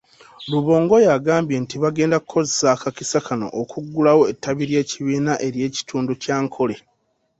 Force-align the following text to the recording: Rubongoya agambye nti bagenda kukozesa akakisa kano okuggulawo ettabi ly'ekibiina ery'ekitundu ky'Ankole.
Rubongoya 0.51 1.09
agambye 1.17 1.55
nti 1.63 1.75
bagenda 1.83 2.17
kukozesa 2.23 2.67
akakisa 2.75 3.17
kano 3.27 3.47
okuggulawo 3.61 4.23
ettabi 4.31 4.63
ly'ekibiina 4.69 5.33
ery'ekitundu 5.47 6.11
ky'Ankole. 6.21 6.75